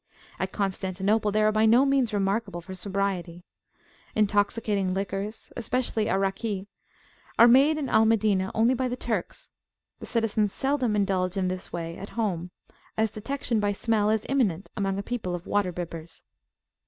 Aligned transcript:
At 0.39 0.51
Constantinople 0.51 1.31
they 1.31 1.43
are 1.43 1.51
by 1.51 1.67
no 1.67 1.85
means 1.85 2.11
remarkable 2.11 2.59
for 2.59 2.73
sobriety. 2.73 3.43
Intoxicating 4.15 4.95
liquors, 4.95 5.53
especially 5.55 6.05
Araki, 6.05 6.65
are 7.37 7.47
made 7.47 7.77
in 7.77 7.87
Al 7.87 8.05
Madinah, 8.05 8.49
only 8.55 8.73
by 8.73 8.87
the 8.87 8.95
Turks: 8.97 9.51
the 9.99 10.07
citizens 10.07 10.51
seldom 10.51 10.95
indulge 10.95 11.37
in 11.37 11.49
this 11.49 11.71
way 11.71 11.99
at 11.99 12.09
home, 12.17 12.49
as 12.97 13.11
detection 13.11 13.59
by 13.59 13.73
smell 13.73 14.09
is 14.09 14.25
imminent 14.27 14.71
among 14.75 14.97
a 14.97 15.03
people 15.03 15.35
of 15.35 15.45
water 15.45 15.71
bibbers. 15.71 16.23